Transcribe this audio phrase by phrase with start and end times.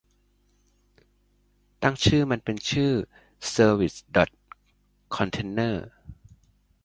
[1.83, 2.91] ตั้งชื่อมันเป็นชื่อ
[3.49, 4.29] เซอร์วิสดอท
[5.15, 5.87] คอนเทอนเนอร์